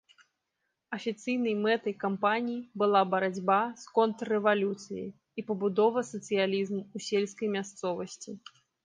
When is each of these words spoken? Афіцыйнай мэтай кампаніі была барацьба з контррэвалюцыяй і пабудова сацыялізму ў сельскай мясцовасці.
Афіцыйнай 0.97 1.53
мэтай 1.65 1.93
кампаніі 2.03 2.55
была 2.83 3.01
барацьба 3.11 3.57
з 3.81 3.93
контррэвалюцыяй 3.97 5.05
і 5.39 5.45
пабудова 5.51 5.99
сацыялізму 6.13 6.81
ў 6.95 7.07
сельскай 7.11 7.47
мясцовасці. 7.59 8.31